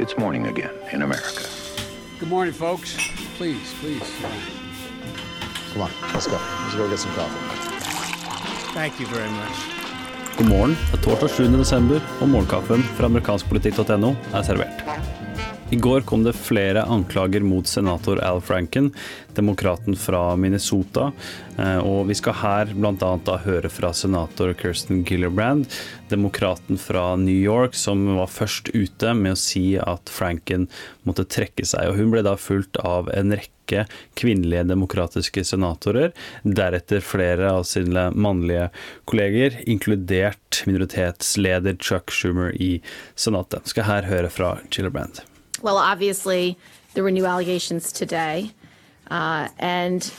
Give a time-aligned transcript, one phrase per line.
[0.00, 1.44] It's morning again in America.
[2.18, 2.96] Good morning, folks.
[3.36, 4.10] Please, please.
[5.72, 6.38] Come on, let's go.
[6.62, 7.36] Let's go get some coffee.
[8.72, 9.56] Thank you very much.
[10.38, 10.76] God morgen.
[10.90, 11.52] Det er torsdag 7.
[11.52, 14.84] desember, og morgenkaffen fra amerikanskpolitikk.no er servert.
[15.70, 18.88] I går kom det flere anklager mot senator Al Franken,
[19.34, 21.12] demokraten fra Minnesota.
[21.58, 23.36] Eh, og vi skal her bl.a.
[23.44, 25.70] høre fra senator Kirsten Gillibrand,
[26.10, 30.66] demokraten fra New York, som var først ute med å si at Franken
[31.06, 31.92] måtte trekke seg.
[31.92, 33.86] Og hun ble da fulgt av en rekke
[34.18, 36.10] kvinnelige demokratiske senatorer,
[36.42, 38.72] deretter flere av sine mannlige
[39.06, 42.80] kolleger, inkludert minoritetsleder Chuck Schumer i
[43.14, 43.70] Senatet.
[43.70, 45.22] Vi skal her høre fra Gillibrand.
[45.62, 46.56] Well, obviously,
[46.94, 48.52] there were new allegations today,
[49.10, 50.10] uh, and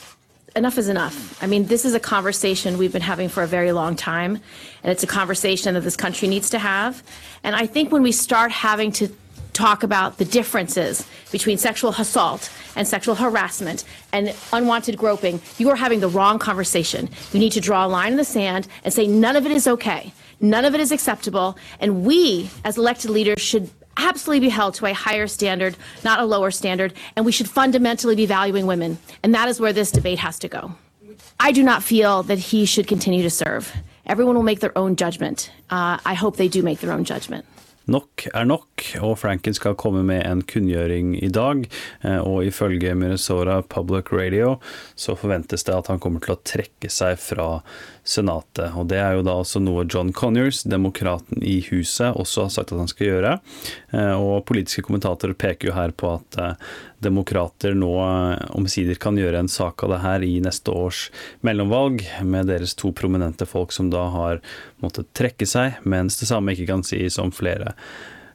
[0.55, 1.41] enough is enough.
[1.41, 4.39] I mean, this is a conversation we've been having for a very long time,
[4.83, 7.01] and it's a conversation that this country needs to have.
[7.43, 9.09] And I think when we start having to
[9.53, 13.83] talk about the differences between sexual assault and sexual harassment
[14.13, 17.09] and unwanted groping, you are having the wrong conversation.
[17.33, 19.67] You need to draw a line in the sand and say none of it is
[19.67, 20.13] okay.
[20.39, 21.57] None of it is acceptable.
[21.79, 26.25] And we, as elected leaders, should absolutely be held to a higher standard, not a
[26.25, 28.97] lower standard, and we should fundamentally be valuing women.
[29.23, 30.75] And that is where this debate has to go.
[31.39, 33.73] I do not feel that he should continue to serve.
[34.05, 35.51] Everyone will make their own judgment.
[35.69, 37.45] Uh, I hope they do make their own judgment.
[37.89, 41.63] Nok er nok, og Franken skal komme med en kunngjøring i dag.
[42.05, 44.59] Eh, og ifølge Minnesota Public Radio
[44.93, 47.47] så forventes det at han kommer til å trekke seg fra
[48.05, 48.75] Senatet.
[48.77, 52.73] Og det er jo da også noe John Conyers, demokraten i huset, også har sagt
[52.73, 53.35] at han skal gjøre.
[53.97, 57.91] Eh, og politiske kommentatorer peker jo her på at eh, demokrater nå
[58.53, 61.07] omsider kan gjøre en sak av det her i neste års
[61.45, 64.41] mellomvalg, med deres to prominente folk som da har
[64.85, 67.70] måttet trekke seg, mens det samme ikke kan sies om flere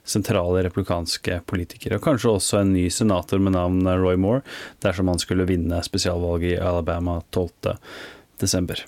[0.07, 1.99] sentrale republikanske politikere.
[1.99, 4.45] Og kanskje også en ny senator med navn Roy Moore,
[4.85, 8.85] dersom han skulle vinne spesialvalget i Alabama 12.12.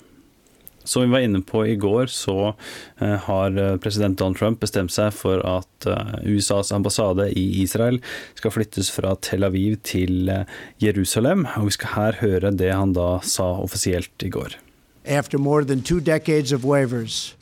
[0.87, 2.53] Som vi var inne på i går, så
[2.97, 5.85] har president Donald Trump bestemt seg for at
[6.23, 7.99] USAs ambassade i Israel
[8.39, 10.31] skal flyttes fra Tel Aviv til
[10.81, 11.45] Jerusalem.
[11.59, 14.55] Og vi skal her høre det han da sa offisielt i går.
[15.05, 17.35] After more than two decades of waivers,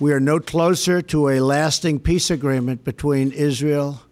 [0.00, 4.02] we are no closer to a lasting peace agreement between Israel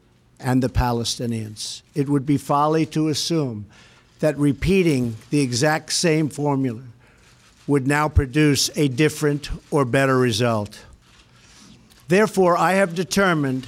[0.40, 1.82] and the Palestinians.
[1.94, 3.66] It would be folly to assume
[4.18, 6.82] that repeating the exact same formula
[7.66, 10.84] would now produce a different or better result.
[12.08, 13.66] Therefore, I have determined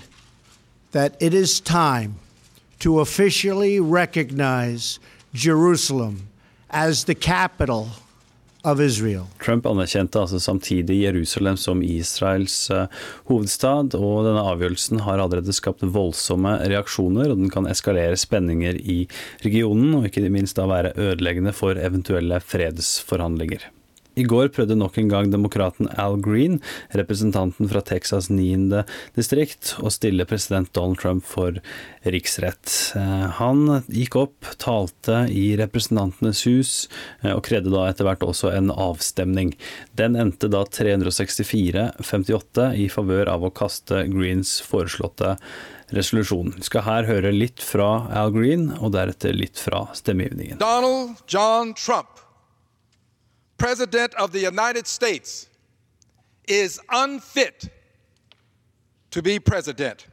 [0.92, 2.16] that it is time
[2.80, 4.98] to officially recognize
[5.34, 6.28] Jerusalem
[6.70, 7.90] as the capital.
[9.38, 12.90] Trump anerkjente altså samtidig Jerusalem som Israels uh,
[13.30, 19.04] hovedstad, og denne avgjørelsen har allerede skapt voldsomme reaksjoner, og den kan eskalere spenninger i
[19.46, 23.70] regionen, og ikke minst da være ødeleggende for eventuelle fredsforhandlinger.
[24.18, 26.58] I går prøvde nok en gang demokraten Al Green,
[26.98, 28.82] representanten fra Texas 9.
[29.14, 31.60] distrikt, å stille president Donald Trump for
[32.02, 32.96] riksrett.
[33.38, 36.74] Han gikk opp, talte i Representantenes hus,
[37.22, 39.54] og krevde da etter hvert også en avstemning.
[39.98, 45.36] Den endte da 364-58 i favør av å kaste Greens foreslåtte
[45.94, 46.56] resolusjon.
[46.58, 50.58] Vi skal her høre litt fra Al Green, og deretter litt fra stemmegivningen.
[50.60, 52.17] Donald John Trump
[53.58, 55.48] President of the United States
[56.46, 57.68] is unfit
[59.10, 60.06] to be president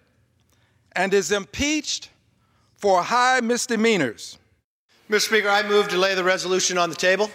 [0.96, 2.10] and is impeached
[2.78, 4.38] for high misdemeanors.
[5.10, 5.22] Mr.
[5.22, 7.30] Speaker, I move to lay the resolution on the table.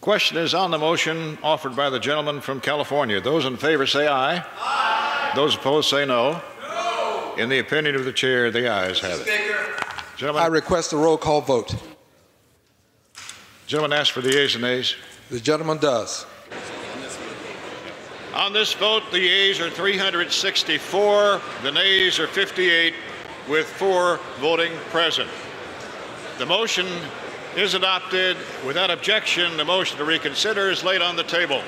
[0.00, 3.20] Question is on the motion offered by the gentleman from California.
[3.20, 4.42] Those in favor say aye.
[4.58, 5.32] Aye.
[5.34, 6.40] Those opposed say no.
[6.62, 7.34] No.
[7.36, 9.26] In the opinion of the chair, the ayes have it.
[9.26, 9.44] Mr.
[9.44, 11.74] Speaker, Gentlemen, I request a roll call vote.
[13.66, 14.94] gentlemen ask for the ayes and nays.
[15.30, 16.24] The gentleman does.
[18.34, 22.94] On this vote, the yeas are 364, the nays are 58,
[23.48, 25.30] with four voting present.
[26.38, 26.86] The motion
[27.56, 28.36] is adopted
[28.66, 29.56] without objection.
[29.56, 31.62] The motion to reconsider is laid on the table.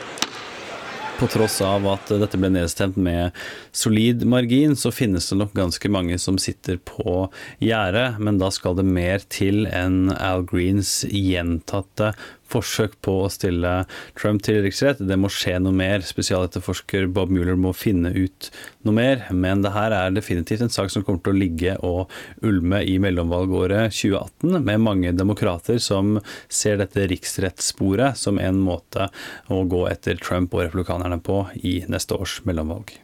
[1.18, 3.34] På tross av at dette ble nedstemt med
[3.74, 7.24] solid margin, så finnes det nok ganske mange som sitter på
[7.58, 12.12] gjerdet, men da skal det mer til enn Al Greens gjentatte
[12.52, 13.72] forsøk på å stille
[14.18, 15.02] Trump til riksrett.
[15.04, 16.04] Det må skje noe mer.
[16.06, 18.50] Spesialetterforsker Bob Mueller må finne ut
[18.86, 19.26] noe mer.
[19.32, 22.12] Men det her er definitivt en sak som kommer til å ligge og
[22.46, 26.16] ulme i mellomvalgåret 2018, med mange demokrater som
[26.48, 29.10] ser dette riksrettssporet som en måte
[29.52, 32.98] å gå etter Trump og republikanerne på i neste års mellomvalg.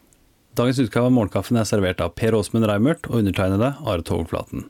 [0.55, 4.61] Dagens utgave av Morgenkaffen er servert av Per Åsmund Reimert og undertegnede Are Togflaten.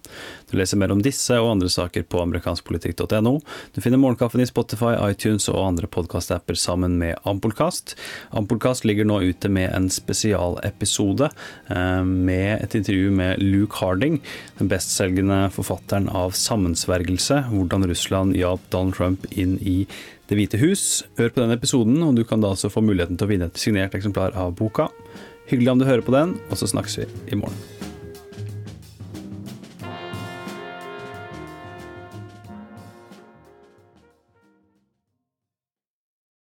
[0.49, 3.33] Du leser mer om disse og andre saker på amerikanskpolitikk.no.
[3.75, 7.93] Du finner Morgenkaffen i Spotify, iTunes og andre podkastapper sammen med Ampolkast.
[8.33, 14.17] Ampolkast ligger nå ute med en spesialepisode eh, med et intervju med Luke Harding,
[14.57, 19.85] den bestselgende forfatteren av 'Sammensvergelse hvordan Russland hjalp Donald Trump inn i
[20.25, 21.05] Det hvite hus'.
[21.19, 23.61] Hør på den episoden, og du kan da altså få muligheten til å vinne et
[23.61, 24.89] signert eksemplar av boka.
[25.49, 27.84] Hyggelig om du hører på den, og så snakkes vi i morgen.